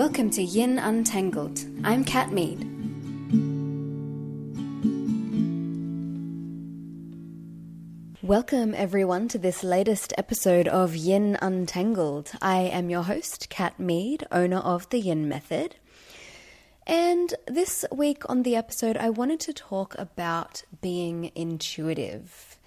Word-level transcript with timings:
Welcome 0.00 0.30
to 0.30 0.42
Yin 0.42 0.78
Untangled. 0.78 1.60
I'm 1.84 2.04
Kat 2.04 2.32
Mead. 2.32 2.60
Welcome, 8.22 8.72
everyone, 8.74 9.28
to 9.28 9.38
this 9.38 9.62
latest 9.62 10.14
episode 10.16 10.66
of 10.68 10.96
Yin 10.96 11.36
Untangled. 11.42 12.32
I 12.40 12.60
am 12.60 12.88
your 12.88 13.02
host, 13.02 13.50
Kat 13.50 13.78
Mead, 13.78 14.26
owner 14.32 14.60
of 14.60 14.88
the 14.88 15.00
Yin 15.00 15.28
Method. 15.28 15.76
And 16.86 17.34
this 17.46 17.84
week 17.92 18.22
on 18.26 18.42
the 18.42 18.56
episode, 18.56 18.96
I 18.96 19.10
wanted 19.10 19.40
to 19.40 19.52
talk 19.52 19.94
about 19.98 20.62
being 20.80 21.30
intuitive. 21.34 22.58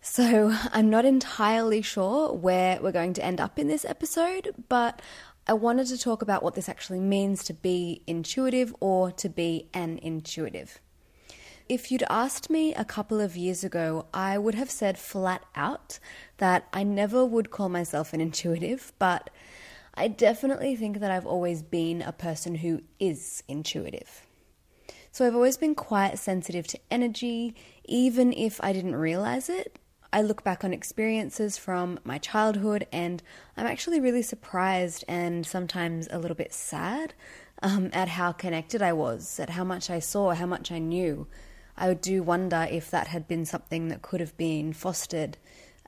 So, 0.00 0.52
I'm 0.72 0.90
not 0.90 1.04
entirely 1.04 1.80
sure 1.80 2.32
where 2.32 2.80
we're 2.82 2.90
going 2.90 3.12
to 3.12 3.24
end 3.24 3.40
up 3.40 3.56
in 3.56 3.68
this 3.68 3.84
episode, 3.84 4.52
but 4.68 5.00
I 5.48 5.52
wanted 5.52 5.86
to 5.88 5.98
talk 5.98 6.22
about 6.22 6.42
what 6.42 6.54
this 6.54 6.68
actually 6.68 6.98
means 6.98 7.44
to 7.44 7.54
be 7.54 8.02
intuitive 8.08 8.74
or 8.80 9.12
to 9.12 9.28
be 9.28 9.68
an 9.72 9.98
intuitive. 10.02 10.80
If 11.68 11.92
you'd 11.92 12.02
asked 12.10 12.50
me 12.50 12.74
a 12.74 12.84
couple 12.84 13.20
of 13.20 13.36
years 13.36 13.62
ago, 13.62 14.06
I 14.12 14.38
would 14.38 14.56
have 14.56 14.70
said 14.70 14.98
flat 14.98 15.44
out 15.54 16.00
that 16.38 16.66
I 16.72 16.82
never 16.82 17.24
would 17.24 17.52
call 17.52 17.68
myself 17.68 18.12
an 18.12 18.20
intuitive, 18.20 18.92
but 18.98 19.30
I 19.94 20.08
definitely 20.08 20.74
think 20.74 20.98
that 20.98 21.12
I've 21.12 21.26
always 21.26 21.62
been 21.62 22.02
a 22.02 22.12
person 22.12 22.56
who 22.56 22.82
is 22.98 23.44
intuitive. 23.46 24.26
So 25.12 25.24
I've 25.26 25.34
always 25.34 25.56
been 25.56 25.76
quite 25.76 26.18
sensitive 26.18 26.66
to 26.68 26.80
energy, 26.90 27.54
even 27.84 28.32
if 28.32 28.60
I 28.64 28.72
didn't 28.72 28.96
realize 28.96 29.48
it. 29.48 29.78
I 30.16 30.22
look 30.22 30.42
back 30.42 30.64
on 30.64 30.72
experiences 30.72 31.58
from 31.58 32.00
my 32.02 32.16
childhood 32.16 32.86
and 32.90 33.22
I'm 33.54 33.66
actually 33.66 34.00
really 34.00 34.22
surprised 34.22 35.04
and 35.06 35.44
sometimes 35.44 36.08
a 36.10 36.18
little 36.18 36.34
bit 36.34 36.54
sad 36.54 37.12
um, 37.62 37.90
at 37.92 38.08
how 38.08 38.32
connected 38.32 38.80
I 38.80 38.94
was, 38.94 39.38
at 39.38 39.50
how 39.50 39.62
much 39.62 39.90
I 39.90 39.98
saw, 39.98 40.32
how 40.32 40.46
much 40.46 40.72
I 40.72 40.78
knew. 40.78 41.26
I 41.76 41.92
do 41.92 42.22
wonder 42.22 42.66
if 42.70 42.90
that 42.92 43.08
had 43.08 43.28
been 43.28 43.44
something 43.44 43.88
that 43.88 44.00
could 44.00 44.20
have 44.20 44.34
been 44.38 44.72
fostered 44.72 45.36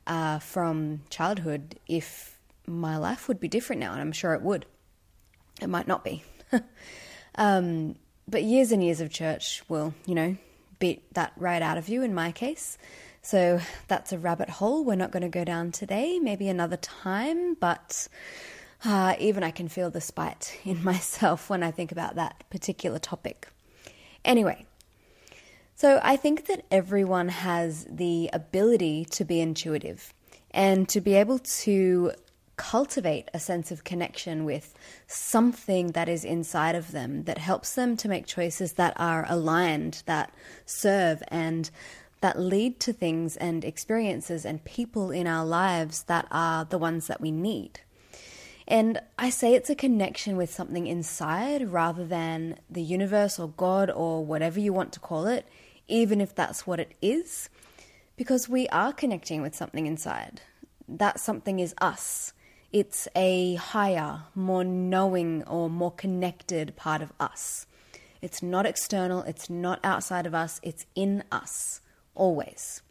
uh, 0.06 0.40
from 0.40 1.04
childhood, 1.08 1.80
if 1.86 2.38
my 2.66 2.98
life 2.98 3.28
would 3.28 3.40
be 3.40 3.48
different 3.48 3.80
now, 3.80 3.92
and 3.92 4.00
I'm 4.02 4.12
sure 4.12 4.34
it 4.34 4.42
would. 4.42 4.66
It 5.62 5.70
might 5.70 5.88
not 5.88 6.04
be. 6.04 6.22
um, 7.36 7.96
but 8.28 8.42
years 8.42 8.72
and 8.72 8.84
years 8.84 9.00
of 9.00 9.10
church 9.10 9.62
will, 9.70 9.94
you 10.04 10.14
know, 10.14 10.36
beat 10.78 11.14
that 11.14 11.32
right 11.38 11.62
out 11.62 11.78
of 11.78 11.88
you 11.88 12.02
in 12.02 12.14
my 12.14 12.30
case. 12.30 12.76
So 13.22 13.61
that's 13.88 14.12
a 14.12 14.19
rabbit 14.19 14.48
hole 14.48 14.84
we're 14.84 14.94
not 14.94 15.11
going 15.11 15.22
to 15.22 15.28
go 15.28 15.44
down 15.44 15.72
today, 15.72 16.19
maybe 16.19 16.48
another 16.48 16.77
time, 16.77 17.55
but 17.55 18.08
uh, 18.84 19.14
even 19.19 19.42
I 19.42 19.50
can 19.50 19.69
feel 19.69 19.91
the 19.91 20.00
spite 20.00 20.58
in 20.64 20.83
myself 20.83 21.50
when 21.50 21.62
I 21.62 21.70
think 21.70 21.92
about 21.92 22.14
that 22.14 22.44
particular 22.50 22.98
topic. 22.98 23.48
Anyway, 24.25 24.66
so 25.75 26.00
I 26.02 26.16
think 26.16 26.47
that 26.47 26.64
everyone 26.70 27.28
has 27.28 27.86
the 27.88 28.30
ability 28.33 29.05
to 29.12 29.25
be 29.25 29.41
intuitive 29.41 30.12
and 30.50 30.88
to 30.88 31.00
be 31.00 31.14
able 31.14 31.38
to 31.38 32.12
cultivate 32.56 33.28
a 33.32 33.38
sense 33.38 33.70
of 33.70 33.84
connection 33.84 34.44
with 34.44 34.75
something 35.06 35.92
that 35.92 36.08
is 36.08 36.25
inside 36.25 36.75
of 36.75 36.91
them 36.91 37.22
that 37.25 37.38
helps 37.38 37.75
them 37.75 37.97
to 37.97 38.08
make 38.08 38.27
choices 38.27 38.72
that 38.72 38.92
are 38.97 39.25
aligned, 39.28 40.03
that 40.06 40.34
serve, 40.66 41.22
and 41.28 41.70
that 42.20 42.38
lead 42.38 42.80
to 42.80 42.92
things 42.92 43.36
and 43.36 43.64
experiences 43.64 44.44
and 44.44 44.64
people 44.64 45.11
in 45.11 45.27
our 45.27 45.44
lives 45.44 46.05
that 46.05 46.27
are 46.30 46.64
the 46.64 46.78
ones 46.78 47.06
that 47.06 47.20
we 47.20 47.30
need. 47.30 47.80
And 48.66 49.00
I 49.19 49.30
say 49.30 49.55
it's 49.55 49.70
a 49.70 49.75
connection 49.75 50.36
with 50.36 50.52
something 50.52 50.86
inside 50.86 51.70
rather 51.70 52.05
than 52.05 52.58
the 52.69 52.83
universe 52.83 53.38
or 53.38 53.48
God 53.48 53.91
or 53.91 54.25
whatever 54.25 54.60
you 54.60 54.72
want 54.72 54.92
to 54.92 55.00
call 55.00 55.27
it 55.27 55.47
even 55.88 56.20
if 56.20 56.34
that's 56.34 56.66
what 56.66 56.78
it 56.78 56.92
is, 57.03 57.48
because 58.16 58.48
we 58.48 58.69
are 58.69 58.92
connecting 58.92 59.42
with 59.42 59.54
something 59.54 59.87
inside. 59.87 60.42
That 60.87 61.19
something 61.19 61.59
is 61.59 61.75
us. 61.81 62.32
It's 62.71 63.09
a 63.16 63.54
higher, 63.54 64.22
more 64.34 64.65
knowing, 64.65 65.42
or 65.44 65.71
more 65.71 65.92
connected 65.92 66.76
part 66.76 67.00
of 67.00 67.12
us. 67.19 67.66
It's 68.21 68.42
not 68.42 68.66
external, 68.66 69.22
it's 69.22 69.48
not 69.48 69.81
outside 69.82 70.26
of 70.26 70.34
us, 70.34 70.60
it's 70.62 70.84
in 70.94 71.25
us, 71.32 71.81
always. 72.18 72.82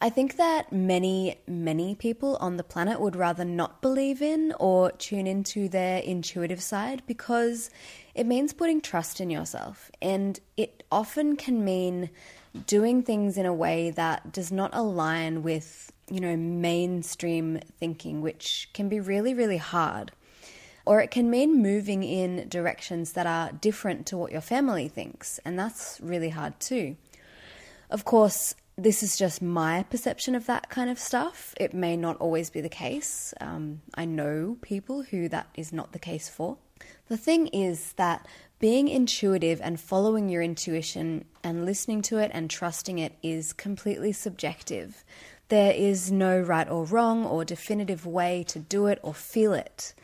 I 0.00 0.10
think 0.10 0.36
that 0.36 0.70
many, 0.70 1.38
many 1.46 1.94
people 1.94 2.36
on 2.38 2.58
the 2.58 2.62
planet 2.62 3.00
would 3.00 3.16
rather 3.16 3.44
not 3.44 3.80
believe 3.80 4.20
in 4.20 4.52
or 4.60 4.92
tune 4.92 5.26
into 5.26 5.66
their 5.66 6.00
intuitive 6.00 6.62
side 6.62 7.02
because 7.06 7.70
it 8.14 8.26
means 8.26 8.52
putting 8.52 8.82
trust 8.82 9.18
in 9.18 9.30
yourself. 9.30 9.90
And 10.02 10.38
it 10.58 10.82
often 10.92 11.36
can 11.36 11.64
mean 11.64 12.10
doing 12.66 13.02
things 13.02 13.38
in 13.38 13.46
a 13.46 13.54
way 13.54 13.90
that 13.92 14.30
does 14.30 14.52
not 14.52 14.74
align 14.74 15.42
with, 15.42 15.90
you 16.10 16.20
know, 16.20 16.36
mainstream 16.36 17.60
thinking, 17.80 18.20
which 18.20 18.68
can 18.74 18.90
be 18.90 19.00
really, 19.00 19.32
really 19.32 19.56
hard. 19.56 20.12
Or 20.84 21.00
it 21.00 21.10
can 21.10 21.30
mean 21.30 21.62
moving 21.62 22.02
in 22.02 22.46
directions 22.50 23.12
that 23.12 23.26
are 23.26 23.52
different 23.52 24.04
to 24.08 24.18
what 24.18 24.32
your 24.32 24.42
family 24.42 24.88
thinks, 24.88 25.40
and 25.46 25.58
that's 25.58 25.98
really 26.02 26.28
hard 26.28 26.60
too. 26.60 26.96
Of 27.94 28.04
course, 28.04 28.56
this 28.74 29.04
is 29.04 29.16
just 29.16 29.40
my 29.40 29.84
perception 29.84 30.34
of 30.34 30.46
that 30.46 30.68
kind 30.68 30.90
of 30.90 30.98
stuff. 30.98 31.54
It 31.60 31.72
may 31.72 31.96
not 31.96 32.16
always 32.16 32.50
be 32.50 32.60
the 32.60 32.68
case. 32.68 33.32
Um, 33.40 33.82
I 33.94 34.04
know 34.04 34.56
people 34.62 35.04
who 35.04 35.28
that 35.28 35.46
is 35.54 35.72
not 35.72 35.92
the 35.92 36.00
case 36.00 36.28
for. 36.28 36.56
The 37.06 37.16
thing 37.16 37.46
is 37.46 37.92
that 37.92 38.26
being 38.58 38.88
intuitive 38.88 39.60
and 39.62 39.78
following 39.78 40.28
your 40.28 40.42
intuition 40.42 41.24
and 41.44 41.64
listening 41.64 42.02
to 42.02 42.18
it 42.18 42.32
and 42.34 42.50
trusting 42.50 42.98
it 42.98 43.14
is 43.22 43.52
completely 43.52 44.10
subjective. 44.10 45.04
There 45.48 45.72
is 45.72 46.10
no 46.10 46.40
right 46.40 46.68
or 46.68 46.86
wrong 46.86 47.24
or 47.24 47.44
definitive 47.44 48.06
way 48.06 48.44
to 48.48 48.58
do 48.58 48.86
it 48.86 48.98
or 49.04 49.14
feel 49.14 49.52
it. 49.52 49.94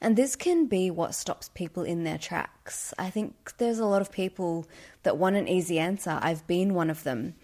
And 0.00 0.16
this 0.16 0.34
can 0.34 0.66
be 0.66 0.90
what 0.90 1.14
stops 1.14 1.50
people 1.50 1.82
in 1.82 2.04
their 2.04 2.16
tracks. 2.16 2.94
I 2.98 3.10
think 3.10 3.52
there's 3.58 3.78
a 3.78 3.84
lot 3.84 4.00
of 4.00 4.10
people 4.10 4.66
that 5.02 5.18
want 5.18 5.36
an 5.36 5.46
easy 5.46 5.78
answer. 5.78 6.18
I've 6.22 6.46
been 6.46 6.72
one 6.72 6.88
of 6.88 7.02
them. 7.02 7.34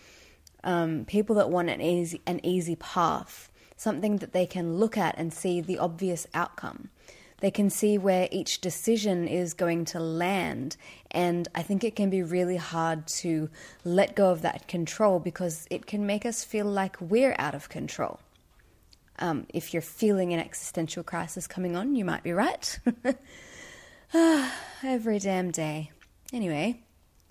Um, 0.64 1.04
people 1.04 1.36
that 1.36 1.50
want 1.50 1.68
an 1.68 1.80
easy, 1.80 2.22
an 2.26 2.44
easy 2.44 2.76
path, 2.76 3.50
something 3.76 4.16
that 4.18 4.32
they 4.32 4.46
can 4.46 4.78
look 4.78 4.96
at 4.96 5.16
and 5.18 5.32
see 5.32 5.60
the 5.60 5.78
obvious 5.78 6.26
outcome. 6.32 6.88
They 7.40 7.50
can 7.50 7.68
see 7.68 7.98
where 7.98 8.28
each 8.32 8.62
decision 8.62 9.28
is 9.28 9.52
going 9.52 9.84
to 9.86 10.00
land. 10.00 10.78
And 11.10 11.48
I 11.54 11.62
think 11.62 11.84
it 11.84 11.94
can 11.94 12.08
be 12.08 12.22
really 12.22 12.56
hard 12.56 13.06
to 13.08 13.50
let 13.84 14.16
go 14.16 14.30
of 14.30 14.40
that 14.42 14.66
control 14.66 15.18
because 15.18 15.66
it 15.70 15.86
can 15.86 16.06
make 16.06 16.24
us 16.24 16.42
feel 16.42 16.66
like 16.66 16.98
we're 17.00 17.36
out 17.38 17.54
of 17.54 17.68
control. 17.68 18.20
Um, 19.18 19.46
if 19.52 19.72
you're 19.72 19.82
feeling 19.82 20.32
an 20.32 20.40
existential 20.40 21.02
crisis 21.02 21.46
coming 21.46 21.76
on, 21.76 21.94
you 21.94 22.04
might 22.04 22.22
be 22.22 22.32
right. 22.32 22.78
Every 24.82 25.18
damn 25.18 25.50
day. 25.50 25.90
Anyway, 26.32 26.82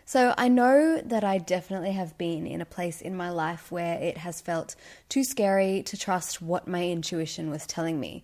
so 0.06 0.36
I 0.38 0.50
know 0.50 1.02
that 1.04 1.24
I 1.24 1.40
definitely 1.40 1.94
have 1.94 2.18
been 2.18 2.46
in 2.46 2.62
a 2.62 2.66
place 2.66 3.02
in 3.02 3.16
my 3.16 3.30
life 3.30 3.72
where 3.72 4.00
it 4.00 4.18
has 4.20 4.40
felt 4.40 4.76
too 5.10 5.24
scary 5.24 5.82
to 5.84 5.98
trust 5.98 6.42
what 6.42 6.68
my 6.68 6.88
intuition 6.88 7.50
was 7.50 7.66
telling 7.66 8.00
me. 8.00 8.24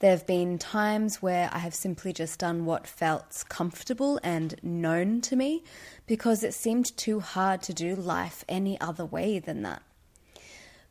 There 0.00 0.10
have 0.10 0.26
been 0.26 0.58
times 0.58 1.22
where 1.22 1.48
I 1.52 1.58
have 1.58 1.74
simply 1.74 2.12
just 2.12 2.40
done 2.40 2.64
what 2.64 2.86
felt 2.86 3.44
comfortable 3.48 4.18
and 4.22 4.54
known 4.62 5.20
to 5.22 5.36
me 5.36 5.62
because 6.06 6.42
it 6.42 6.54
seemed 6.54 6.96
too 6.96 7.20
hard 7.20 7.62
to 7.62 7.72
do 7.72 7.94
life 7.94 8.44
any 8.48 8.80
other 8.80 9.06
way 9.06 9.38
than 9.38 9.62
that. 9.62 9.82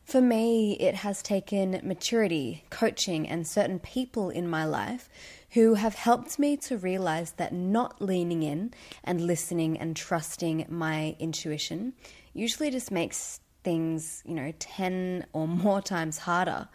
For 0.04 0.20
me, 0.20 0.76
it 0.78 0.96
has 0.96 1.22
taken 1.22 1.80
maturity, 1.82 2.64
coaching, 2.70 3.28
and 3.28 3.46
certain 3.46 3.78
people 3.78 4.30
in 4.30 4.48
my 4.48 4.64
life 4.64 5.08
who 5.50 5.74
have 5.74 5.94
helped 5.94 6.38
me 6.38 6.56
to 6.56 6.76
realize 6.76 7.32
that 7.32 7.52
not 7.52 8.02
leaning 8.02 8.42
in 8.42 8.74
and 9.04 9.20
listening 9.20 9.78
and 9.78 9.96
trusting 9.96 10.66
my 10.68 11.16
intuition 11.18 11.94
usually 12.34 12.70
just 12.70 12.90
makes 12.90 13.40
things, 13.62 14.22
you 14.26 14.34
know, 14.34 14.52
10 14.58 15.26
or 15.32 15.46
more 15.64 15.80
times 15.80 16.18
harder 16.18 16.68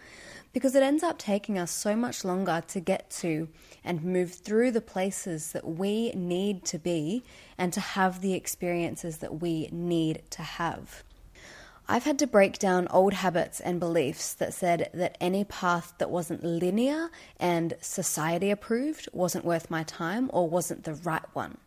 because 0.53 0.75
it 0.75 0.81
ends 0.81 1.03
up 1.03 1.19
taking 1.19 1.59
us 1.59 1.71
so 1.71 1.95
much 1.95 2.25
longer 2.25 2.63
to 2.68 2.80
get 2.80 3.09
to 3.12 3.47
and 3.83 4.03
move 4.03 4.33
through 4.33 4.71
the 4.71 4.81
places 4.81 5.51
that 5.51 5.68
we 5.68 6.12
need 6.12 6.65
to 6.65 6.80
be 6.80 7.23
and 7.57 7.73
to 7.73 7.80
have 7.80 8.21
the 8.21 8.33
experiences 8.33 9.18
that 9.18 9.41
we 9.41 9.69
need 9.71 10.23
to 10.31 10.41
have. 10.41 11.03
I've 11.89 12.03
had 12.03 12.19
to 12.19 12.27
break 12.27 12.59
down 12.59 12.89
old 12.89 13.13
habits 13.13 13.61
and 13.61 13.79
beliefs 13.79 14.33
that 14.33 14.53
said 14.53 14.89
that 14.93 15.17
any 15.21 15.45
path 15.45 15.93
that 15.99 16.09
wasn't 16.09 16.43
linear 16.43 17.09
and 17.39 17.75
society 17.79 18.51
approved 18.51 19.07
wasn't 19.13 19.45
worth 19.45 19.71
my 19.71 19.83
time 19.83 20.29
or 20.33 20.49
wasn't 20.49 20.83
the 20.83 20.95
right 20.95 21.23
one. 21.31 21.57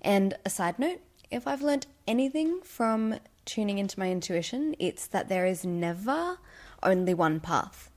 And 0.00 0.34
a 0.44 0.50
side 0.50 0.78
note, 0.78 1.00
if 1.28 1.48
I've 1.48 1.62
learned 1.62 1.86
anything 2.06 2.60
from 2.62 3.18
tuning 3.44 3.78
into 3.78 3.98
my 3.98 4.12
intuition, 4.12 4.76
it's 4.78 5.08
that 5.08 5.28
there 5.28 5.46
is 5.46 5.64
never 5.64 6.38
only 6.80 7.12
one 7.12 7.40
path. 7.40 7.90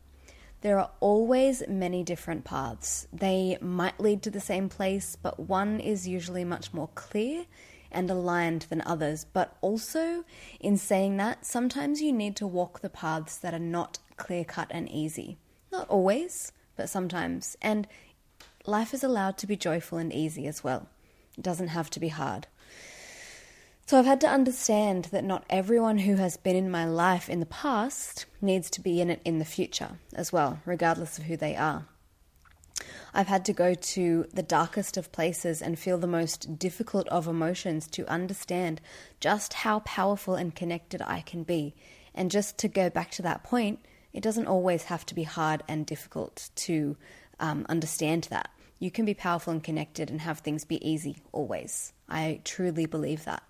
There 0.62 0.80
are 0.80 0.90
always 1.00 1.62
many 1.68 2.02
different 2.04 2.44
paths. 2.44 3.08
They 3.14 3.60
might 3.62 4.00
lead 4.00 4.24
to 4.24 4.32
the 4.32 4.40
same 4.40 4.68
place, 4.68 5.16
but 5.16 5.40
one 5.40 5.80
is 5.80 6.08
usually 6.08 6.44
much 6.44 6.74
more 6.74 6.90
clear 6.96 7.46
and 7.96 8.12
aligned 8.12 8.64
than 8.70 8.84
others. 8.86 9.26
But 9.32 9.58
also, 9.62 10.26
in 10.60 10.78
saying 10.78 11.18
that, 11.18 11.46
sometimes 11.46 12.02
you 12.02 12.12
need 12.12 12.36
to 12.36 12.46
walk 12.46 12.82
the 12.82 12.90
paths 12.90 13.38
that 13.38 13.54
are 13.54 13.60
not 13.60 14.00
clear 14.18 14.44
cut 14.44 14.68
and 14.70 14.90
easy. 14.92 15.38
Not 15.72 15.90
always, 15.90 16.52
but 16.76 16.90
sometimes. 16.90 17.58
And 17.62 17.88
life 18.66 18.94
is 18.94 19.04
allowed 19.04 19.38
to 19.40 19.48
be 19.48 19.56
joyful 19.56 19.98
and 19.98 20.14
easy 20.14 20.46
as 20.46 20.64
well. 20.64 20.88
It 21.38 21.44
doesn't 21.44 21.70
have 21.70 21.90
to 21.92 22.00
be 22.00 22.10
hard. 22.10 22.48
So 23.88 24.00
I've 24.00 24.06
had 24.06 24.22
to 24.22 24.28
understand 24.28 25.06
that 25.06 25.24
not 25.24 25.46
everyone 25.50 26.00
who 26.00 26.16
has 26.16 26.38
been 26.38 26.56
in 26.56 26.72
my 26.72 26.86
life 26.86 27.30
in 27.30 27.40
the 27.40 27.46
past 27.46 28.26
needs 28.42 28.70
to 28.72 28.82
be 28.82 29.00
in 29.00 29.12
it 29.12 29.22
in 29.24 29.38
the 29.38 29.46
future 29.46 30.00
as 30.14 30.34
well, 30.34 30.60
regardless 30.66 31.20
of 31.20 31.26
who 31.26 31.38
they 31.38 31.56
are. 31.56 31.86
I've 33.14 33.28
had 33.28 33.46
to 33.46 33.54
go 33.54 33.74
to 33.74 34.26
the 34.34 34.44
darkest 34.44 34.98
of 34.98 35.12
places 35.12 35.62
and 35.62 35.80
feel 35.80 35.98
the 35.98 36.08
most 36.08 36.60
difficult 36.60 37.08
of 37.10 37.28
emotions 37.28 37.88
to 37.90 38.10
understand 38.12 38.82
just 39.20 39.54
how 39.54 39.80
powerful 39.80 40.36
and 40.36 40.54
connected 40.54 41.02
I 41.02 41.22
can 41.22 41.44
be. 41.44 41.74
And 42.14 42.32
just 42.32 42.58
to 42.60 42.68
go 42.68 42.90
back 42.90 43.12
to 43.12 43.22
that 43.22 43.44
point, 43.44 43.80
it 44.14 44.22
doesn't 44.22 44.48
always 44.48 44.84
have 44.84 45.06
to 45.08 45.16
be 45.16 45.24
hard 45.24 45.64
and 45.68 45.86
difficult 45.86 46.50
to 46.56 46.98
um, 47.40 47.66
understand 47.70 48.28
that. 48.30 48.50
You 48.80 48.92
can 48.92 49.06
be 49.06 49.14
powerful 49.14 49.54
and 49.54 49.64
connected 49.64 50.10
and 50.10 50.22
have 50.22 50.40
things 50.40 50.66
be 50.66 50.86
easy 50.88 51.18
always. 51.32 51.94
I 52.10 52.42
truly 52.44 52.86
believe 52.86 53.26
that. 53.26 53.44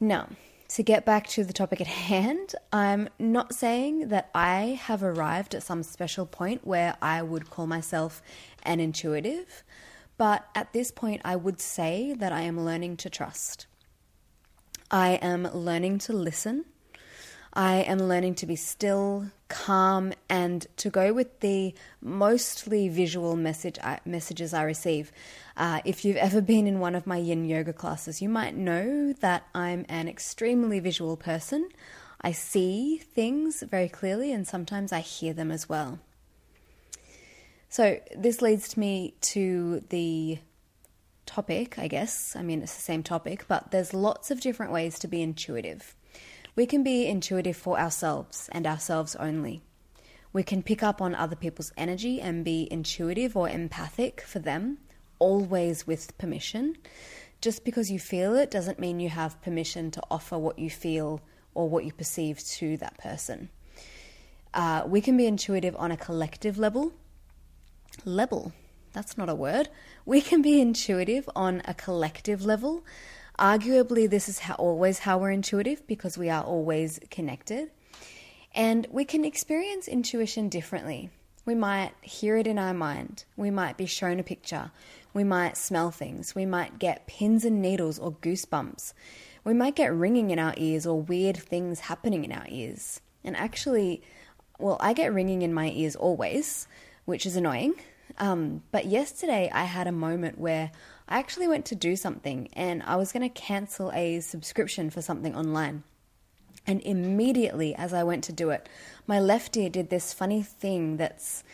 Now, 0.00 0.28
to 0.68 0.82
get 0.82 1.04
back 1.04 1.26
to 1.28 1.44
the 1.44 1.52
topic 1.52 1.80
at 1.80 1.86
hand, 1.86 2.54
I'm 2.72 3.08
not 3.18 3.54
saying 3.54 4.08
that 4.08 4.30
I 4.34 4.78
have 4.82 5.02
arrived 5.02 5.54
at 5.54 5.62
some 5.62 5.82
special 5.82 6.26
point 6.26 6.66
where 6.66 6.96
I 7.02 7.22
would 7.22 7.50
call 7.50 7.66
myself 7.66 8.22
an 8.62 8.80
intuitive, 8.80 9.62
but 10.16 10.46
at 10.54 10.72
this 10.72 10.90
point, 10.90 11.20
I 11.24 11.36
would 11.36 11.60
say 11.60 12.14
that 12.18 12.32
I 12.32 12.42
am 12.42 12.60
learning 12.60 12.96
to 12.98 13.10
trust. 13.10 13.66
I 14.90 15.14
am 15.14 15.44
learning 15.52 15.98
to 16.00 16.12
listen 16.12 16.64
I 17.56 17.82
am 17.82 18.00
learning 18.00 18.34
to 18.36 18.46
be 18.46 18.56
still, 18.56 19.30
calm, 19.48 20.12
and 20.28 20.66
to 20.78 20.90
go 20.90 21.12
with 21.12 21.38
the 21.38 21.72
mostly 22.00 22.88
visual 22.88 23.36
message 23.36 23.78
I, 23.78 24.00
messages 24.04 24.52
I 24.52 24.64
receive. 24.64 25.12
Uh, 25.56 25.80
if 25.84 26.04
you've 26.04 26.16
ever 26.16 26.40
been 26.40 26.66
in 26.66 26.80
one 26.80 26.96
of 26.96 27.06
my 27.06 27.16
yin 27.16 27.44
yoga 27.44 27.72
classes, 27.72 28.20
you 28.20 28.28
might 28.28 28.56
know 28.56 29.12
that 29.20 29.44
I'm 29.54 29.86
an 29.88 30.08
extremely 30.08 30.80
visual 30.80 31.16
person. 31.16 31.68
I 32.20 32.32
see 32.32 32.98
things 32.98 33.62
very 33.62 33.88
clearly, 33.88 34.32
and 34.32 34.48
sometimes 34.48 34.92
I 34.92 34.98
hear 34.98 35.32
them 35.32 35.52
as 35.52 35.68
well. 35.68 36.00
So, 37.68 38.00
this 38.16 38.42
leads 38.42 38.76
me 38.76 39.14
to 39.20 39.84
the 39.90 40.38
topic, 41.24 41.78
I 41.78 41.86
guess. 41.86 42.34
I 42.34 42.42
mean, 42.42 42.62
it's 42.62 42.74
the 42.74 42.82
same 42.82 43.04
topic, 43.04 43.44
but 43.46 43.70
there's 43.70 43.94
lots 43.94 44.32
of 44.32 44.40
different 44.40 44.72
ways 44.72 44.98
to 45.00 45.08
be 45.08 45.22
intuitive. 45.22 45.94
We 46.56 46.66
can 46.66 46.82
be 46.84 47.06
intuitive 47.06 47.56
for 47.56 47.78
ourselves 47.78 48.48
and 48.52 48.66
ourselves 48.66 49.16
only. 49.16 49.62
We 50.32 50.42
can 50.42 50.62
pick 50.62 50.82
up 50.82 51.00
on 51.00 51.14
other 51.14 51.36
people's 51.36 51.72
energy 51.76 52.20
and 52.20 52.44
be 52.44 52.68
intuitive 52.70 53.36
or 53.36 53.48
empathic 53.48 54.20
for 54.20 54.38
them, 54.38 54.78
always 55.18 55.86
with 55.86 56.16
permission. 56.18 56.76
Just 57.40 57.64
because 57.64 57.90
you 57.90 57.98
feel 57.98 58.34
it 58.36 58.50
doesn't 58.50 58.78
mean 58.78 59.00
you 59.00 59.08
have 59.08 59.42
permission 59.42 59.90
to 59.92 60.02
offer 60.10 60.38
what 60.38 60.58
you 60.58 60.70
feel 60.70 61.20
or 61.54 61.68
what 61.68 61.84
you 61.84 61.92
perceive 61.92 62.38
to 62.44 62.76
that 62.78 62.98
person. 62.98 63.50
Uh, 64.52 64.84
we 64.86 65.00
can 65.00 65.16
be 65.16 65.26
intuitive 65.26 65.74
on 65.76 65.90
a 65.90 65.96
collective 65.96 66.56
level. 66.56 66.92
Level, 68.04 68.52
that's 68.92 69.18
not 69.18 69.28
a 69.28 69.34
word. 69.34 69.68
We 70.06 70.20
can 70.20 70.40
be 70.40 70.60
intuitive 70.60 71.28
on 71.34 71.62
a 71.64 71.74
collective 71.74 72.44
level. 72.44 72.84
Arguably, 73.38 74.08
this 74.08 74.28
is 74.28 74.40
how, 74.40 74.54
always 74.54 75.00
how 75.00 75.18
we're 75.18 75.30
intuitive 75.30 75.86
because 75.86 76.16
we 76.16 76.30
are 76.30 76.44
always 76.44 77.00
connected. 77.10 77.70
And 78.54 78.86
we 78.90 79.04
can 79.04 79.24
experience 79.24 79.88
intuition 79.88 80.48
differently. 80.48 81.10
We 81.44 81.54
might 81.54 81.92
hear 82.00 82.36
it 82.36 82.46
in 82.46 82.58
our 82.58 82.72
mind. 82.72 83.24
We 83.36 83.50
might 83.50 83.76
be 83.76 83.86
shown 83.86 84.20
a 84.20 84.22
picture. 84.22 84.70
We 85.12 85.24
might 85.24 85.56
smell 85.56 85.90
things. 85.90 86.34
We 86.34 86.46
might 86.46 86.78
get 86.78 87.06
pins 87.06 87.44
and 87.44 87.60
needles 87.60 87.98
or 87.98 88.12
goosebumps. 88.12 88.94
We 89.42 89.52
might 89.52 89.74
get 89.74 89.92
ringing 89.92 90.30
in 90.30 90.38
our 90.38 90.54
ears 90.56 90.86
or 90.86 91.00
weird 91.00 91.36
things 91.36 91.80
happening 91.80 92.24
in 92.24 92.32
our 92.32 92.46
ears. 92.48 93.00
And 93.24 93.36
actually, 93.36 94.02
well, 94.58 94.78
I 94.80 94.92
get 94.92 95.12
ringing 95.12 95.42
in 95.42 95.52
my 95.52 95.70
ears 95.70 95.96
always, 95.96 96.68
which 97.04 97.26
is 97.26 97.36
annoying. 97.36 97.74
Um, 98.18 98.62
but 98.70 98.86
yesterday 98.86 99.50
I 99.52 99.64
had 99.64 99.86
a 99.86 99.92
moment 99.92 100.38
where 100.38 100.70
I 101.08 101.18
actually 101.18 101.48
went 101.48 101.64
to 101.66 101.74
do 101.74 101.96
something 101.96 102.48
and 102.54 102.82
I 102.82 102.96
was 102.96 103.12
going 103.12 103.28
to 103.28 103.40
cancel 103.40 103.92
a 103.92 104.20
subscription 104.20 104.90
for 104.90 105.02
something 105.02 105.34
online. 105.34 105.84
And 106.66 106.80
immediately 106.82 107.74
as 107.74 107.92
I 107.92 108.04
went 108.04 108.24
to 108.24 108.32
do 108.32 108.50
it, 108.50 108.68
my 109.06 109.20
left 109.20 109.56
ear 109.56 109.68
did 109.68 109.90
this 109.90 110.12
funny 110.14 110.42
thing 110.42 110.96
that's 110.96 111.44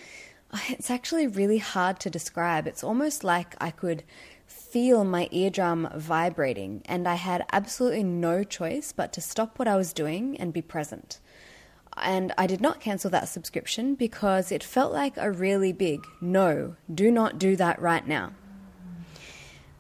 it's 0.69 0.91
actually 0.91 1.27
really 1.27 1.59
hard 1.59 2.01
to 2.01 2.11
describe. 2.11 2.67
It's 2.67 2.85
almost 2.85 3.25
like 3.25 3.55
I 3.61 3.71
could 3.71 4.03
feel 4.47 5.05
my 5.05 5.29
eardrum 5.31 5.89
vibrating, 5.95 6.83
and 6.87 7.07
I 7.07 7.15
had 7.15 7.47
absolutely 7.53 8.03
no 8.03 8.43
choice 8.43 8.93
but 8.93 9.13
to 9.13 9.21
stop 9.21 9.59
what 9.59 9.69
I 9.69 9.77
was 9.77 9.93
doing 9.93 10.37
and 10.39 10.53
be 10.53 10.63
present. 10.63 11.21
And 11.97 12.33
I 12.39 12.47
did 12.47 12.61
not 12.61 12.81
cancel 12.81 13.11
that 13.11 13.29
subscription 13.29 13.95
because 13.95 14.51
it 14.51 14.65
felt 14.65 14.93
like 14.93 15.17
a 15.17 15.31
really 15.31 15.73
big 15.73 16.05
no, 16.21 16.77
do 16.93 17.11
not 17.11 17.39
do 17.39 17.57
that 17.57 17.81
right 17.81 18.07
now. 18.07 18.33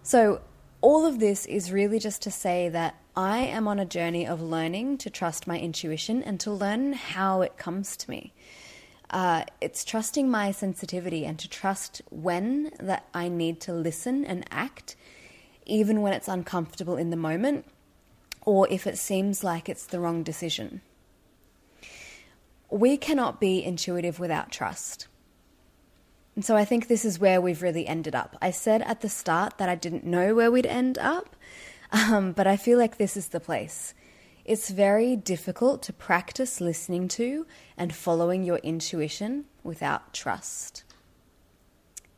So, 0.02 0.40
all 0.80 1.04
of 1.04 1.18
this 1.18 1.44
is 1.44 1.72
really 1.72 1.98
just 1.98 2.22
to 2.22 2.30
say 2.30 2.70
that 2.70 2.94
I 3.14 3.40
am 3.40 3.68
on 3.68 3.78
a 3.78 3.84
journey 3.84 4.26
of 4.26 4.40
learning 4.40 4.98
to 4.98 5.10
trust 5.10 5.46
my 5.46 5.58
intuition 5.58 6.22
and 6.22 6.40
to 6.40 6.50
learn 6.50 6.94
how 6.94 7.42
it 7.42 7.58
comes 7.58 7.96
to 7.98 8.10
me. 8.10 8.32
Uh, 9.10 9.44
it's 9.60 9.84
trusting 9.84 10.30
my 10.30 10.52
sensitivity 10.52 11.26
and 11.26 11.38
to 11.40 11.48
trust 11.48 12.00
when 12.10 12.70
that 12.78 13.06
I 13.12 13.28
need 13.28 13.60
to 13.62 13.74
listen 13.74 14.24
and 14.24 14.46
act, 14.50 14.96
even 15.66 16.00
when 16.00 16.14
it's 16.14 16.28
uncomfortable 16.28 16.96
in 16.96 17.10
the 17.10 17.16
moment, 17.16 17.66
or 18.46 18.66
if 18.70 18.86
it 18.86 18.96
seems 18.96 19.44
like 19.44 19.68
it's 19.68 19.84
the 19.84 20.00
wrong 20.00 20.22
decision. 20.22 20.80
We 22.70 22.96
cannot 22.96 23.38
be 23.38 23.62
intuitive 23.62 24.18
without 24.18 24.50
trust. 24.50 25.08
And 26.40 26.44
so 26.46 26.56
I 26.56 26.64
think 26.64 26.88
this 26.88 27.04
is 27.04 27.18
where 27.18 27.38
we've 27.38 27.60
really 27.60 27.86
ended 27.86 28.14
up. 28.14 28.34
I 28.40 28.50
said 28.50 28.80
at 28.80 29.02
the 29.02 29.10
start 29.10 29.58
that 29.58 29.68
I 29.68 29.74
didn't 29.74 30.06
know 30.06 30.34
where 30.34 30.50
we'd 30.50 30.64
end 30.64 30.96
up, 30.96 31.36
um, 31.92 32.32
but 32.32 32.46
I 32.46 32.56
feel 32.56 32.78
like 32.78 32.96
this 32.96 33.14
is 33.14 33.28
the 33.28 33.40
place. 33.40 33.92
It's 34.46 34.70
very 34.70 35.16
difficult 35.16 35.82
to 35.82 35.92
practice 35.92 36.58
listening 36.58 37.08
to 37.08 37.46
and 37.76 37.94
following 37.94 38.42
your 38.42 38.56
intuition 38.62 39.44
without 39.62 40.14
trust. 40.14 40.82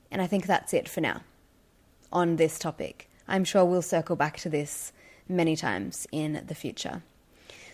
And 0.09 0.23
I 0.23 0.29
think 0.29 0.47
that's 0.47 0.73
it 0.73 0.89
for 0.89 1.01
now 1.01 1.23
on 2.13 2.37
this 2.37 2.61
topic. 2.61 3.11
I'm 3.27 3.43
sure 3.43 3.65
we'll 3.65 3.83
circle 3.83 4.15
back 4.15 4.37
to 4.43 4.49
this 4.49 4.93
many 5.29 5.57
times 5.57 6.07
in 6.13 6.45
the 6.47 6.55
future. 6.55 7.03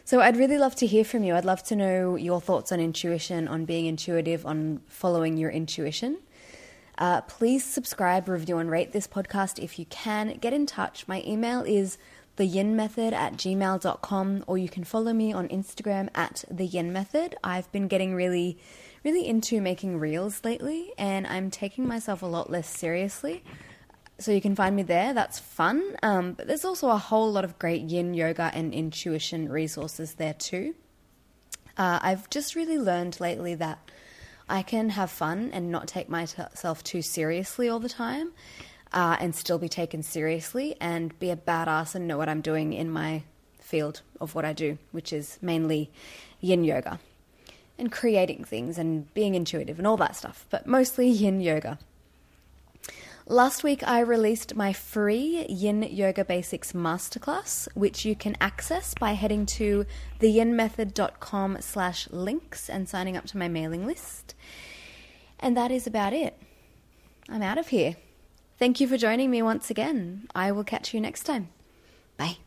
So 0.02 0.23
I'd 0.23 0.38
really 0.38 0.57
love 0.57 0.76
to 0.76 0.87
hear 0.87 1.05
from 1.05 1.25
you. 1.25 1.35
I'd 1.35 1.45
love 1.45 1.62
to 1.64 1.76
know 1.76 2.17
your 2.17 2.40
thoughts 2.40 2.73
on 2.73 2.81
intuition, 2.81 3.49
on 3.49 3.67
being 3.67 3.85
intuitive, 3.85 4.47
on 4.47 4.81
following 4.87 5.37
your 5.37 5.50
intuition. 5.50 6.17
Uh, 6.99 7.21
please 7.23 7.64
subscribe, 7.64 8.28
review, 8.28 8.59
and 8.59 8.71
rate 8.71 8.93
this 8.93 9.07
podcast 9.07 9.62
if 9.62 9.78
you 9.78 9.87
can. 9.87 10.37
Get 10.38 10.52
in 10.52 10.67
touch. 10.67 11.07
My 11.07 11.23
email 11.25 11.62
is 11.62 11.97
theyinmethod 12.37 13.12
at 13.12 13.35
gmail.com 13.35 14.45
or 14.47 14.59
you 14.59 14.69
can 14.69 14.85
follow 14.85 15.12
me 15.12 15.33
on 15.33 15.49
Instagram 15.49 16.09
at 16.14 16.45
the 16.50 16.67
yin 16.67 16.93
method. 16.93 17.37
I've 17.43 17.71
been 17.73 17.88
getting 17.88 18.14
really, 18.14 18.59
really 19.05 19.26
into 19.26 19.61
making 19.61 19.99
reels 19.99 20.45
lately 20.45 20.93
and 20.99 21.26
I'm 21.26 21.50
taking 21.50 21.87
myself 21.87 22.23
a 22.23 22.26
lot 22.26 22.50
less 22.50 22.69
seriously. 22.69 23.43
So 24.21 24.33
you 24.33 24.40
can 24.40 24.57
find 24.57 24.75
me 24.75 24.83
there. 24.83 25.14
That's 25.14 25.38
fun. 25.38 25.97
Um, 26.02 26.33
but 26.33 26.49
there's 26.49 26.64
also 26.64 26.88
a 26.90 26.97
whole 26.97 27.31
lot 27.31 27.45
of 27.45 27.59
great 27.59 27.83
yin 27.83 28.14
yoga 28.14 28.50
and 28.52 28.75
intuition 28.75 29.49
resources 29.49 30.14
there 30.14 30.35
too. 30.35 30.75
Uh, 31.76 32.00
I've 32.02 32.28
just 32.28 32.57
really 32.57 32.78
learned 32.78 33.21
lately 33.21 33.55
that 33.57 33.78
I 34.49 34.62
can 34.62 34.90
have 34.90 35.11
fun 35.11 35.50
and 35.52 35.71
not 35.71 35.88
take 35.88 36.09
myself 36.09 36.83
too 36.83 37.02
seriously 37.02 37.69
all 37.69 37.81
the 37.81 37.88
time 37.88 38.33
uh, 38.93 39.17
and 39.21 39.35
still 39.35 39.59
be 39.59 39.69
taken 39.69 40.02
seriously 40.02 40.76
and 40.81 41.19
be 41.19 41.31
a 41.31 41.37
badass 41.37 41.95
and 41.95 42.07
know 42.09 42.17
what 42.19 42.28
I'm 42.28 42.40
doing 42.40 42.73
in 42.73 42.90
my 42.90 43.23
field 43.61 44.00
of 44.21 44.35
what 44.35 44.45
I 44.45 44.52
do, 44.52 44.78
which 44.93 45.12
is 45.12 45.38
mainly 45.43 45.90
yin 46.40 46.64
yoga 46.64 46.99
and 47.78 47.93
creating 47.93 48.45
things 48.45 48.78
and 48.78 49.12
being 49.14 49.35
intuitive 49.35 49.78
and 49.78 49.87
all 49.87 49.97
that 49.99 50.17
stuff, 50.17 50.47
but 50.50 50.67
mostly 50.67 51.09
yin 51.09 51.40
yoga. 51.40 51.78
Last 53.31 53.63
week, 53.63 53.87
I 53.87 54.01
released 54.01 54.55
my 54.57 54.73
free 54.73 55.45
Yin 55.51 55.83
Yoga 55.83 56.25
Basics 56.25 56.73
Masterclass, 56.73 57.69
which 57.75 58.07
you 58.07 58.17
can 58.17 58.39
access 58.41 58.95
by 58.99 59.13
heading 59.13 59.45
to 59.45 59.85
theyinmethod.com 60.21 61.59
slash 61.61 62.09
links 62.11 62.71
and 62.71 62.89
signing 62.89 63.19
up 63.19 63.27
to 63.27 63.37
my 63.37 63.47
mailing 63.47 63.87
list. 63.87 64.35
And 65.39 65.55
that 65.59 65.71
is 65.71 65.87
about 65.87 66.15
it. 66.15 66.41
I'm 67.29 67.43
out 67.43 67.59
of 67.59 67.69
here. 67.69 67.97
Thank 68.59 68.81
you 68.81 68.89
for 68.89 68.97
joining 68.97 69.31
me 69.31 69.43
once 69.43 69.69
again. 69.69 70.27
I 70.35 70.51
will 70.51 70.65
catch 70.65 70.95
you 70.95 71.01
next 71.01 71.25
time. 71.25 71.51
Bye. 72.17 72.39